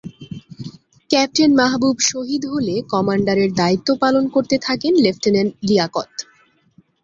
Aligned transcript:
Captain 1.09 1.51
Mahbub 1.55 1.97
শহীদ 2.11 2.43
হলে 2.45 2.75
কমান্ডারের 2.93 3.51
দায়িত্ব 3.53 3.89
পালন 4.01 4.23
করতে 4.35 4.55
থাকেন 4.61 4.93
লেফটেন্যান্ট 5.03 5.51
লিয়াকত। 5.67 6.09